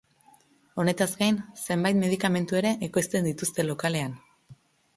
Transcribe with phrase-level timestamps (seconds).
[0.83, 4.21] Honetaz gain, zenbait medikamentu ere ekoizten dituzte lokalean.